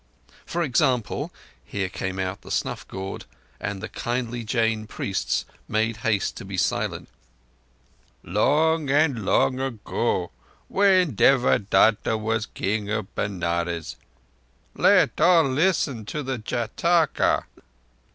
[0.47, 1.31] For example
[1.63, 3.25] (here came out the snuff gourd,
[3.59, 7.07] and the kindly Jain priests made haste to be silent):
[8.23, 10.31] "Long and long ago,
[10.69, 17.43] when Devadatta was King of Benares—let all listen to the _Jâtaka!